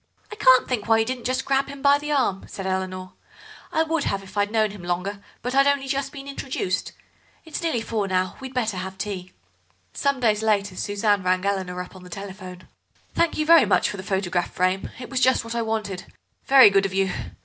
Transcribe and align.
"I 0.31 0.35
can't 0.35 0.67
think 0.67 0.87
why 0.87 0.97
you 0.97 1.05
didn't 1.05 1.45
grab 1.45 1.67
him 1.67 1.83
by 1.83 1.99
the 1.99 2.11
arm," 2.11 2.45
said 2.47 2.65
Eleanor; 2.65 3.11
"I 3.71 3.83
would 3.83 4.05
have 4.05 4.23
if 4.23 4.35
I'd 4.35 4.49
known 4.49 4.71
him 4.71 4.81
longer, 4.81 5.21
but 5.43 5.53
I'd 5.53 5.67
only 5.67 5.87
just 5.87 6.11
been 6.11 6.27
introduced. 6.27 6.93
It's 7.45 7.61
nearly 7.61 7.81
four 7.81 8.07
now, 8.07 8.35
we'd 8.39 8.51
better 8.55 8.77
have 8.77 8.97
tea." 8.97 9.31
Some 9.93 10.19
days 10.19 10.41
later 10.41 10.75
Suzanne 10.75 11.21
rang 11.21 11.45
Eleanor 11.45 11.79
up 11.83 11.95
on 11.95 12.01
the 12.01 12.09
telephone. 12.09 12.67
"Thank 13.13 13.37
you 13.37 13.45
very 13.45 13.65
much 13.67 13.91
for 13.91 13.97
the 13.97 14.01
photograph 14.01 14.49
frame. 14.51 14.89
It 14.99 15.11
was 15.11 15.19
just 15.19 15.43
what 15.43 15.53
I 15.53 15.61
wanted. 15.61 16.11
Very 16.47 16.71
good 16.71 16.87
of 16.87 16.95
you. 16.95 17.11